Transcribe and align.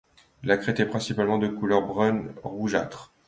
La 0.41 0.57
crête 0.57 0.79
est 0.79 0.87
principalement 0.87 1.37
de 1.37 1.47
couleur 1.47 1.83
brun-rougeâtre. 1.85 3.11